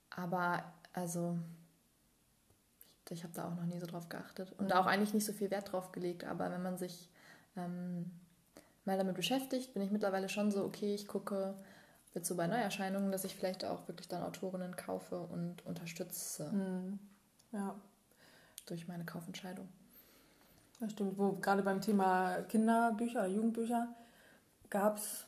[0.10, 1.38] Aber also,
[3.12, 4.71] ich habe da auch noch nie so drauf geachtet und mhm.
[4.71, 6.23] auch eigentlich nicht so viel Wert drauf gelegt.
[6.23, 7.12] Aber wenn man sich
[7.58, 8.10] ähm,
[8.86, 11.54] mal damit beschäftigt, bin ich mittlerweile schon so, okay, ich gucke
[12.13, 16.52] jetzt so bei Neuerscheinungen, dass ich vielleicht auch wirklich dann Autorinnen kaufe und unterstütze.
[16.52, 17.00] Mhm.
[17.52, 17.76] Ja.
[18.65, 19.67] Durch meine Kaufentscheidung.
[20.80, 21.17] Das stimmt.
[21.17, 23.88] Wo gerade beim Thema Kinderbücher, Jugendbücher
[24.69, 25.26] gab es,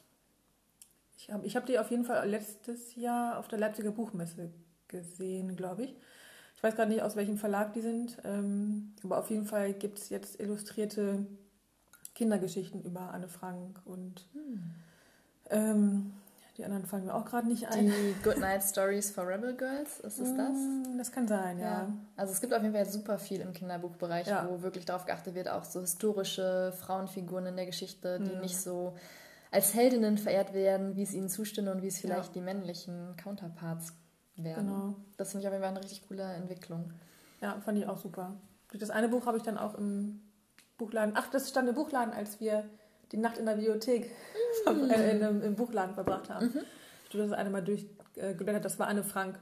[1.17, 4.51] ich habe ich hab die auf jeden Fall letztes Jahr auf der Leipziger Buchmesse
[4.87, 5.95] gesehen, glaube ich.
[6.55, 9.99] Ich weiß gerade nicht, aus welchem Verlag die sind, ähm, aber auf jeden Fall gibt
[9.99, 11.25] es jetzt illustrierte
[12.15, 14.71] Kindergeschichten über Anne Frank und hm.
[15.49, 16.13] ähm,
[16.57, 17.87] die anderen fallen mir auch gerade nicht ein.
[17.87, 20.51] Die Good Night Stories for Rebel Girls, ist es das?
[20.51, 21.65] Mm, das kann sein, ja.
[21.65, 21.93] ja.
[22.15, 24.47] Also es gibt auf jeden Fall super viel im Kinderbuchbereich, ja.
[24.47, 28.41] wo wirklich darauf geachtet wird, auch so historische Frauenfiguren in der Geschichte, die mhm.
[28.41, 28.95] nicht so
[29.49, 32.33] als Heldinnen verehrt werden, wie es ihnen zustünde und wie es vielleicht ja.
[32.33, 33.93] die männlichen Counterparts
[34.35, 34.67] werden.
[34.67, 34.95] Genau.
[35.17, 36.91] Das finde ich auf jeden Fall eine richtig coole Entwicklung.
[37.41, 38.35] Ja, fand ich auch super.
[38.73, 40.21] Das eine Buch habe ich dann auch im
[40.77, 42.63] Buchladen, ach, das stand im Buchladen, als wir
[43.13, 44.11] die Nacht in der Bibliothek
[44.65, 44.89] mm.
[44.89, 46.47] äh, in, in, im Buchladen verbracht haben.
[46.47, 46.61] Mhm.
[47.07, 49.39] Ich habe das eine Mal durchgeblättert, äh, das war Anne Frank.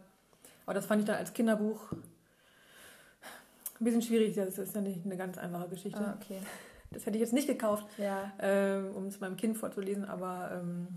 [0.65, 4.36] Aber das fand ich dann als Kinderbuch ein bisschen schwierig.
[4.36, 5.99] Das ist ja nicht eine ganz einfache Geschichte.
[5.99, 6.39] Ah, okay.
[6.91, 8.31] Das hätte ich jetzt nicht gekauft, ja.
[8.39, 10.88] ähm, um es meinem Kind vorzulesen, aber ähm,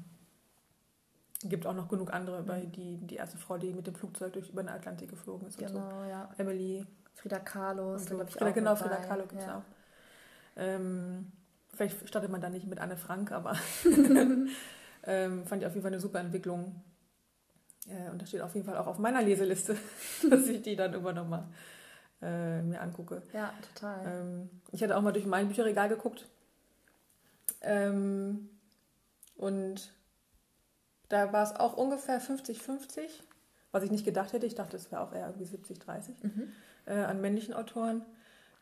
[1.44, 2.46] gibt auch noch genug andere, mhm.
[2.46, 5.56] bei die, die erste Frau, die mit dem Flugzeug durch über den Atlantik geflogen ist.
[5.58, 6.10] Genau, so.
[6.10, 6.28] ja.
[6.36, 6.84] Emily.
[7.14, 8.20] Frida Kahlo ist so.
[8.20, 9.58] ich, auch Genau, Frida Kahlo gibt es ja.
[9.58, 9.62] auch.
[10.56, 11.30] Ähm,
[11.76, 13.56] vielleicht startet man da nicht mit Anne Frank, aber
[15.04, 16.82] ähm, fand ich auf jeden Fall eine super Entwicklung.
[17.88, 19.76] Äh, und das steht auf jeden Fall auch auf meiner Leseliste,
[20.30, 21.44] dass ich die dann irgendwann nochmal
[22.22, 23.22] äh, mir angucke.
[23.32, 24.00] Ja, total.
[24.06, 26.26] Ähm, ich hatte auch mal durch mein Bücherregal geguckt.
[27.60, 28.48] Ähm,
[29.36, 29.92] und
[31.08, 33.02] da war es auch ungefähr 50-50,
[33.72, 34.46] was ich nicht gedacht hätte.
[34.46, 36.52] Ich dachte, es wäre auch eher irgendwie 70-30 mhm.
[36.86, 38.02] äh, an männlichen Autoren.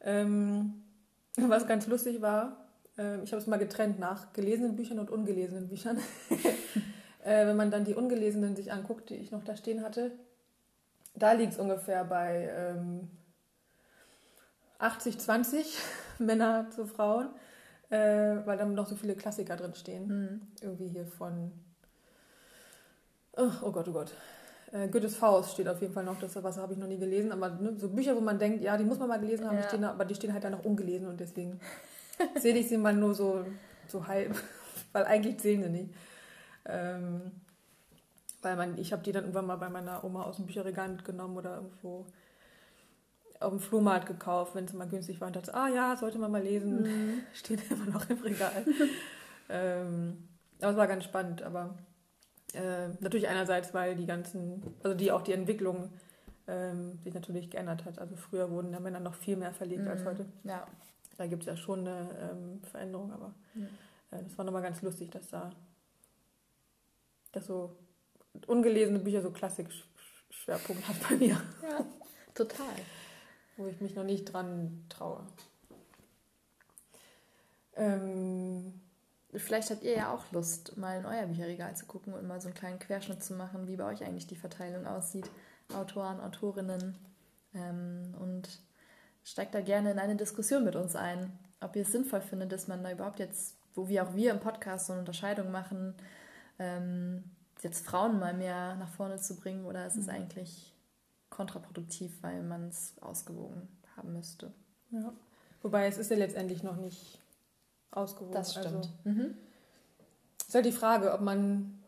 [0.01, 0.83] Ähm,
[1.37, 2.57] was ganz lustig war,
[2.99, 5.99] äh, ich habe es mal getrennt nach gelesenen Büchern und ungelesenen Büchern.
[7.25, 10.13] äh, wenn man dann die ungelesenen sich anguckt, die ich noch da stehen hatte,
[11.15, 13.09] da liegt es ungefähr bei ähm,
[14.79, 15.79] 80, 20
[16.19, 17.29] Männer zu Frauen,
[17.91, 17.97] äh,
[18.45, 20.07] weil dann noch so viele Klassiker drin stehen.
[20.07, 20.41] Mhm.
[20.61, 21.53] Irgendwie hier von,
[23.37, 24.13] oh, oh Gott, oh Gott.
[24.73, 27.31] Äh, Goethes Faust steht auf jeden Fall noch, das was habe ich noch nie gelesen,
[27.31, 29.63] aber ne, so Bücher, wo man denkt, ja, die muss man mal gelesen haben, ja.
[29.63, 31.61] die stehen, aber die stehen halt dann noch ungelesen und deswegen
[32.37, 33.45] sehe ich sie mal nur so,
[33.89, 34.35] so halb,
[34.93, 35.95] weil eigentlich sehen sie nicht.
[36.65, 37.33] Ähm,
[38.43, 41.37] weil man, ich habe die dann irgendwann mal bei meiner Oma aus dem Bücherregal mitgenommen
[41.37, 42.07] oder irgendwo
[43.41, 46.31] auf dem Flohmarkt gekauft, wenn es mal günstig war und dachte, ah ja, sollte man
[46.31, 47.21] mal lesen, mhm.
[47.33, 48.65] steht immer noch im Regal.
[49.49, 50.29] ähm,
[50.61, 51.75] aber es war ganz spannend, aber
[52.55, 55.91] äh, natürlich einerseits, weil die ganzen, also die auch die Entwicklung
[56.47, 57.99] ähm, sich natürlich geändert hat.
[57.99, 59.89] Also früher wurden ja Männer noch viel mehr verlegt mhm.
[59.89, 60.27] als heute.
[60.45, 60.67] Ja.
[61.23, 63.67] Da gibt es ja schon eine ähm, Veränderung, aber ja.
[64.11, 65.53] äh, das war nochmal ganz lustig, dass da
[67.31, 67.77] dass so
[68.49, 71.41] ungelesene Bücher so Klassik-Schwerpunkt hat bei mir.
[71.63, 71.87] Ja,
[72.35, 72.75] total.
[73.57, 75.25] Wo ich mich noch nicht dran traue.
[77.77, 78.81] Ähm,
[79.33, 82.49] Vielleicht habt ihr ja auch Lust, mal in euer Bücherregal zu gucken und mal so
[82.49, 85.31] einen kleinen Querschnitt zu machen, wie bei euch eigentlich die Verteilung aussieht.
[85.73, 86.99] Autoren, Autorinnen.
[87.55, 88.59] Ähm, und
[89.25, 92.69] steigt da gerne in eine Diskussion mit uns ein, ob ihr es sinnvoll findet, dass
[92.69, 95.95] man da überhaupt jetzt, wo wir auch wir im Podcast so eine Unterscheidung machen,
[96.59, 97.25] ähm,
[97.63, 100.13] jetzt Frauen mal mehr nach vorne zu bringen oder ist es mhm.
[100.13, 100.75] eigentlich
[101.31, 104.53] kontraproduktiv, weil man es ausgewogen haben müsste.
[104.91, 105.13] Ja.
[105.63, 107.21] Wobei es ist ja letztendlich noch nicht
[107.91, 108.35] ausgewogen.
[108.35, 108.67] Das stimmt.
[108.67, 109.35] Also, mhm.
[110.47, 111.79] Ist halt die Frage, ob man,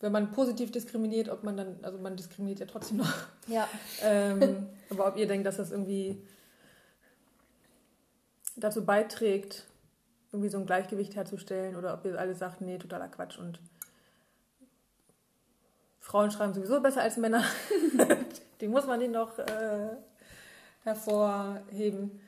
[0.00, 3.14] wenn man positiv diskriminiert, ob man dann, also man diskriminiert ja trotzdem noch.
[3.46, 3.68] Ja.
[4.02, 6.22] ähm, aber ob ihr denkt, dass das irgendwie
[8.58, 9.66] dazu beiträgt,
[10.32, 13.60] irgendwie so ein Gleichgewicht herzustellen oder ob ihr alle sagt, nee, totaler Quatsch und
[16.00, 17.44] Frauen schreiben sowieso besser als Männer.
[18.60, 19.90] die muss man nicht noch äh,
[20.82, 22.20] hervorheben.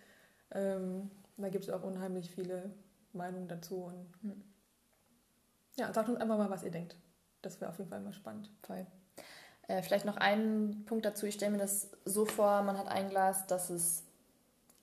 [0.51, 2.71] Ähm, da gibt es auch unheimlich viele
[3.13, 3.85] Meinungen dazu.
[3.85, 4.45] Und, hm.
[5.77, 6.97] Ja, sagt uns einfach mal, was ihr denkt.
[7.41, 8.51] Das wäre auf jeden Fall mal spannend.
[8.63, 8.87] Voll.
[9.67, 11.27] Äh, vielleicht noch einen Punkt dazu.
[11.27, 14.05] Ich stelle mir das so vor, man hat ein Glas, das ist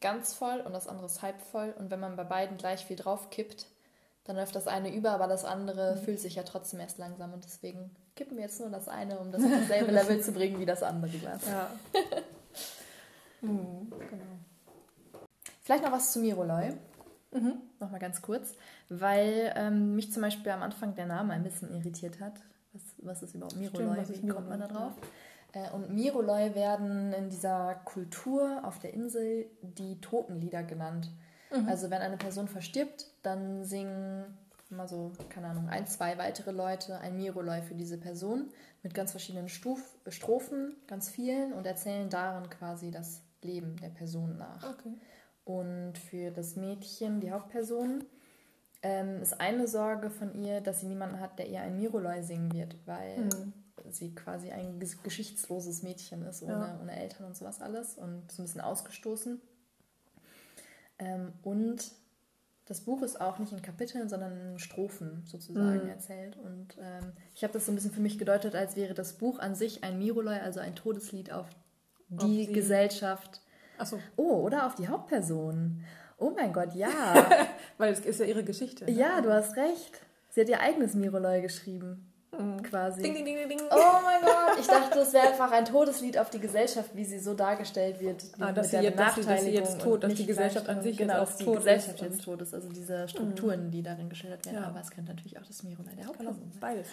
[0.01, 1.73] ganz voll und das andere ist halb voll.
[1.77, 3.67] Und wenn man bei beiden gleich viel drauf kippt,
[4.25, 5.99] dann läuft das eine über, aber das andere mhm.
[6.01, 7.33] fühlt sich ja trotzdem erst langsam.
[7.33, 10.59] Und deswegen kippen wir jetzt nur das eine, um das auf dasselbe Level zu bringen
[10.59, 11.41] wie das andere Glas.
[11.47, 11.69] Ja.
[13.41, 14.37] mhm, genau.
[15.63, 16.73] Vielleicht noch was zu Miroloi.
[17.31, 17.53] Mhm.
[17.79, 18.53] Nochmal ganz kurz,
[18.89, 22.33] weil ähm, mich zum Beispiel am Anfang der Name ein bisschen irritiert hat.
[22.73, 24.03] Was, was ist überhaupt Miroloi?
[24.07, 24.93] Wie kommt man da drauf?
[25.01, 25.07] Ja.
[25.57, 31.11] Äh, und Miroloi werden in dieser Kultur auf der Insel die Totenlieder genannt.
[31.51, 31.67] Mhm.
[31.67, 34.37] Also wenn eine Person verstirbt, dann singen
[34.69, 38.49] immer so, keine Ahnung, ein, zwei weitere Leute ein Miroloi für diese Person
[38.83, 44.37] mit ganz verschiedenen Stuf Strophen, ganz vielen und erzählen darin quasi das Leben der Person
[44.37, 44.71] nach.
[44.71, 44.93] Okay.
[45.45, 48.03] Und für das Mädchen, die Hauptperson,
[48.81, 52.51] ähm, ist eine Sorge von ihr, dass sie niemanden hat, der ihr ein Miroloi singen
[52.51, 53.53] wird, weil mhm.
[53.93, 56.79] Sie quasi ein geschichtsloses Mädchen ist, ohne, ja.
[56.81, 59.41] ohne Eltern und sowas alles und so ein bisschen ausgestoßen.
[60.99, 61.91] Ähm, und
[62.65, 65.89] das Buch ist auch nicht in Kapiteln, sondern in Strophen sozusagen mhm.
[65.89, 66.35] erzählt.
[66.37, 69.39] Und ähm, ich habe das so ein bisschen für mich gedeutet, als wäre das Buch
[69.39, 71.47] an sich ein Miroloi, also ein Todeslied auf
[72.09, 73.41] die auf Gesellschaft.
[73.77, 73.99] Ach so.
[74.17, 75.83] Oh, oder auf die Hauptperson.
[76.17, 77.47] Oh mein Gott, ja.
[77.77, 78.85] Weil es ist ja ihre Geschichte.
[78.85, 78.91] Ne?
[78.91, 80.01] Ja, du hast recht.
[80.29, 82.11] Sie hat ihr eigenes Miroloi geschrieben.
[82.37, 82.63] Mhm.
[82.63, 83.01] Quasi.
[83.01, 83.59] Ding, ding, ding, ding.
[83.69, 87.19] Oh mein Gott, ich dachte, das wäre einfach ein Todeslied auf die Gesellschaft, wie sie
[87.19, 88.23] so dargestellt wird.
[88.39, 90.97] Ah, dass, sie jetzt, dass, sie, dass sie jetzt tot, dass die Gesellschaft an sich
[90.97, 92.53] genau, jetzt auch tot die Gesellschaft jetzt tot ist.
[92.53, 93.71] Also diese Strukturen, mhm.
[93.71, 94.61] die darin geschildert werden.
[94.61, 94.67] Ja.
[94.67, 96.59] Aber es könnte natürlich auch das Mirolei der Hauptperson sein.
[96.59, 96.87] Beides.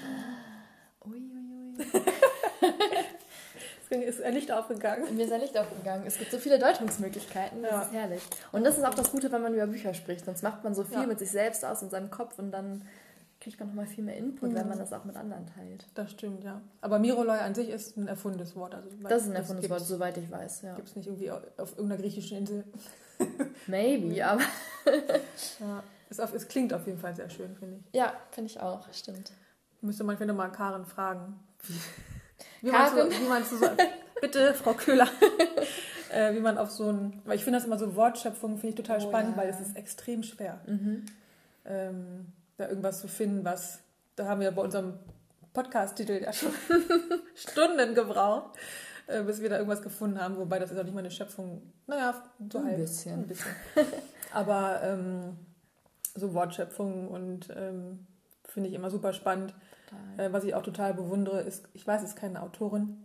[1.05, 1.15] Uiuiui.
[1.15, 2.01] Ui, ui.
[4.03, 5.17] ist ein Licht aufgegangen.
[5.17, 6.05] Mir ist ein Licht aufgegangen.
[6.07, 7.63] Es gibt so viele Deutungsmöglichkeiten.
[7.63, 7.83] Das ja.
[7.83, 8.23] ist herrlich.
[8.53, 10.25] Und das ist auch das Gute, wenn man über Bücher spricht.
[10.25, 11.07] Sonst macht man so viel ja.
[11.07, 12.83] mit sich selbst aus in seinem Kopf und dann
[13.45, 14.55] kriegt man nochmal viel mehr Input, mhm.
[14.55, 15.87] wenn man das auch mit anderen teilt.
[15.95, 16.63] Das stimmt, ja.
[16.81, 18.75] Aber Miroloi an sich ist ein erfundenes Wort.
[18.75, 20.75] Also, das ist ein erfundenes Wort, soweit ich weiß, ja.
[20.75, 22.65] Gibt es nicht irgendwie auf, auf irgendeiner griechischen Insel?
[23.67, 24.41] Maybe, aber...
[25.61, 25.83] ja.
[26.09, 27.95] Es, auf, es, klingt auf jeden Fall sehr schön, finde ich.
[27.95, 29.33] Ja, finde ich auch, stimmt.
[29.83, 31.39] Müsste man vielleicht mal Karen fragen.
[32.63, 33.67] Wie meinst, du, wie meinst du so?
[34.21, 35.07] Bitte, Frau Köhler.
[36.11, 37.21] äh, wie man auf so ein.
[37.27, 39.43] Weil ich finde das immer so Wortschöpfung, finde ich total oh, spannend, ja.
[39.43, 40.61] weil es ist extrem schwer.
[40.67, 41.05] Mhm.
[41.67, 43.81] Ähm, da irgendwas zu finden, was.
[44.17, 44.95] Da haben wir bei unserem
[45.53, 46.53] Podcast-Titel ja schon
[47.35, 48.57] Stunden gebraucht,
[49.07, 50.37] äh, bis wir da irgendwas gefunden haben.
[50.37, 51.73] Wobei das ist auch nicht mal eine Schöpfung.
[51.87, 52.77] Naja, so ein halb.
[52.77, 53.21] Bisschen.
[53.21, 53.51] Ein bisschen.
[54.33, 55.37] Aber ähm,
[56.15, 58.07] so Wortschöpfung und ähm,
[58.45, 59.55] finde ich immer super spannend.
[60.17, 63.05] Äh, was ich auch total bewundere, ist, ich weiß, es ist keine Autorin,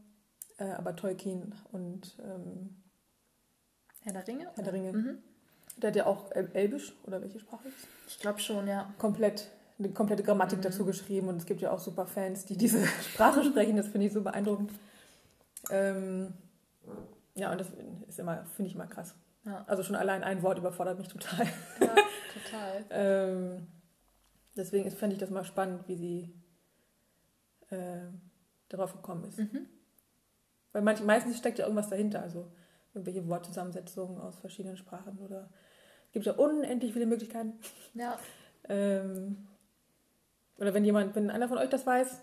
[0.58, 2.84] äh, aber Tolkien und ähm,
[4.02, 4.52] Herr der Ringe?
[4.56, 4.94] Herr der Ringe.
[4.94, 5.24] Mhm.
[5.82, 7.88] Der hat ja auch Elbisch oder welche Sprache ist?
[8.08, 8.94] Ich glaube schon, ja.
[8.98, 10.64] Komplett, eine komplette Grammatik mhm.
[10.64, 13.78] dazu geschrieben und es gibt ja auch super Fans, die diese Sprache sprechen.
[13.78, 14.72] Das finde ich so beeindruckend.
[15.70, 16.34] Ähm,
[17.36, 17.68] ja, und das
[18.08, 19.16] ist immer, finde ich immer krass.
[19.46, 19.64] Ja.
[19.68, 21.46] Also schon allein ein Wort überfordert mich total.
[21.80, 21.88] Ja,
[22.44, 22.86] total.
[22.90, 23.68] ähm,
[24.56, 26.34] deswegen fände ich das mal spannend, wie sie
[27.70, 28.08] äh,
[28.68, 29.40] darauf gekommen ist.
[29.40, 29.68] Mhm.
[30.72, 32.52] Weil manch, meistens steckt ja irgendwas dahinter, also
[32.94, 35.50] irgendwelche Wortzusammensetzungen aus verschiedenen Sprachen oder
[36.12, 37.60] gibt ja unendlich viele Möglichkeiten.
[37.94, 38.18] Ja.
[38.70, 39.48] ähm,
[40.58, 42.22] oder wenn jemand, wenn einer von euch das weiß,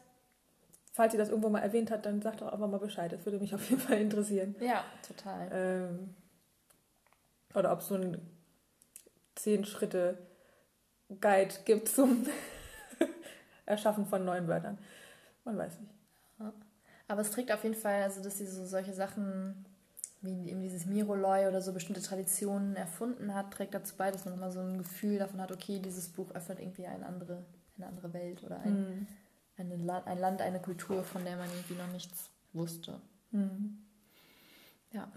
[0.93, 3.13] falls ihr das irgendwo mal erwähnt hat, dann sagt doch einfach mal Bescheid.
[3.13, 4.55] Das würde mich auf jeden Fall interessieren.
[4.61, 5.49] Ja, total.
[5.53, 6.15] Ähm,
[7.55, 8.21] oder ob es so ein
[9.35, 10.19] zehn Schritte
[11.21, 12.27] Guide gibt zum
[13.67, 14.79] Erschaffen von neuen Wörtern.
[15.45, 15.93] Man weiß nicht.
[17.09, 19.65] Aber es trägt auf jeden Fall, also dass sie so solche Sachen
[20.27, 24.35] wie eben dieses Miroloi oder so bestimmte Traditionen erfunden hat, trägt dazu bei, dass man
[24.35, 27.45] immer so ein Gefühl davon hat, okay, dieses Buch öffnet irgendwie eine andere,
[27.77, 29.07] eine andere Welt oder ein, mhm.
[29.57, 33.01] eine La ein Land, eine Kultur, von der man irgendwie noch nichts wusste.
[33.31, 33.79] Mhm.
[34.93, 35.11] Ja.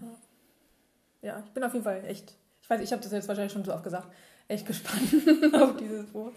[1.22, 3.64] Ja, ich bin auf jeden Fall echt, ich weiß, ich habe das jetzt wahrscheinlich schon
[3.64, 4.08] so oft gesagt,
[4.48, 6.32] echt gespannt auf dieses Buch.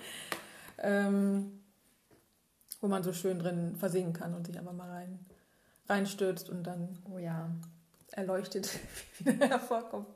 [0.80, 1.64] Ähm,
[2.84, 5.20] wo man so schön drin versinken kann und sich einfach mal rein,
[5.88, 7.50] reinstürzt und dann oh ja.
[8.16, 8.70] Erleuchtet
[9.20, 10.08] wieder hervorkommt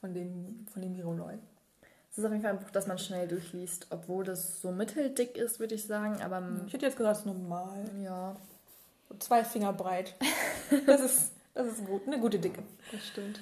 [0.00, 1.34] von dem, von dem Miroloi.
[2.10, 5.36] Es ist auf jeden Fall ein Buch, das man schnell durchliest, obwohl das so mitteldick
[5.36, 6.22] ist, würde ich sagen.
[6.22, 7.90] Aber ich hätte jetzt gesagt, es ist normal.
[8.04, 8.36] Ja.
[9.08, 10.14] So zwei Finger breit.
[10.86, 12.62] Das ist, das ist gut, eine gute Dicke.
[12.90, 13.40] Das stimmt.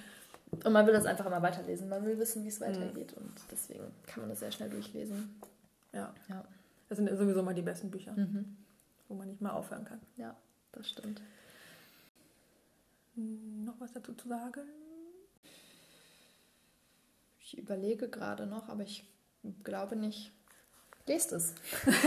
[0.50, 1.88] Und man will das einfach immer weiterlesen.
[1.88, 3.16] Man will wissen, wie es weitergeht.
[3.16, 3.26] Mhm.
[3.26, 5.40] Und deswegen kann man das sehr schnell durchlesen.
[5.92, 6.12] Ja.
[6.28, 6.44] ja.
[6.88, 8.56] Das sind sowieso mal die besten Bücher, mhm.
[9.08, 10.00] wo man nicht mal aufhören kann.
[10.16, 10.34] Ja,
[10.72, 11.22] das stimmt.
[13.14, 14.62] Noch was dazu zu sagen?
[17.40, 19.04] Ich überlege gerade noch, aber ich
[19.62, 20.32] glaube nicht.
[21.06, 21.54] Lest es.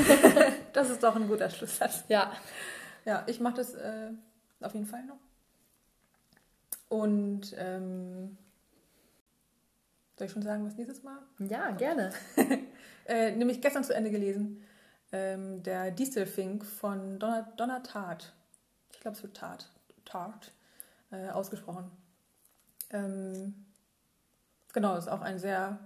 [0.73, 2.05] das ist doch ein guter Schlusssatz.
[2.07, 2.31] Ja.
[3.03, 4.11] Ja, ich mache das äh,
[4.61, 5.19] auf jeden Fall noch.
[6.89, 8.37] Und ähm,
[10.17, 11.19] soll ich schon sagen, was nächstes Mal?
[11.39, 12.11] Ja, gerne.
[13.05, 14.63] äh, nämlich gestern zu Ende gelesen
[15.11, 18.33] ähm, der Distelfink von Donna, Donna Tart.
[18.91, 19.69] Ich glaube, es wird Tart,
[20.05, 20.54] Tart
[21.15, 21.89] äh, ausgesprochen.
[22.91, 23.65] Ähm,
[24.73, 25.79] genau, ist auch ein sehr,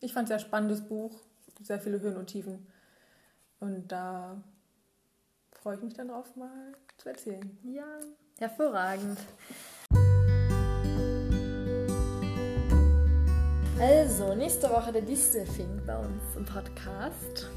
[0.00, 1.20] ich fand sehr spannendes Buch,
[1.62, 2.66] sehr viele Höhen und Tiefen.
[3.60, 4.42] Und da
[5.52, 7.58] freue ich mich dann drauf, mal zu erzählen.
[7.64, 8.00] Ja,
[8.38, 9.18] hervorragend.
[13.78, 17.48] Also, nächste Woche der Distelfink bei uns im Podcast.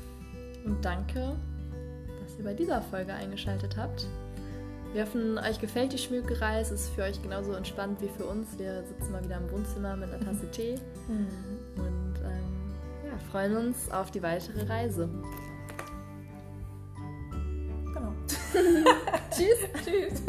[0.66, 1.36] Und danke,
[2.22, 4.08] dass ihr bei dieser Folge eingeschaltet habt.
[4.94, 6.60] Wir hoffen, euch gefällt die Schmökerei.
[6.60, 8.60] Es ist für euch genauso entspannt wie für uns.
[8.60, 10.76] Wir sitzen mal wieder im Wohnzimmer mit einer Tasse Tee
[11.08, 11.28] mhm.
[11.78, 15.10] und ähm, ja, freuen uns auf die weitere Reise.
[17.92, 18.14] Genau.
[19.32, 19.58] Tschüss.
[19.84, 20.22] Tschüss.